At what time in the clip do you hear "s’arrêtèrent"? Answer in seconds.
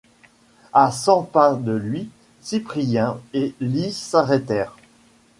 3.93-4.75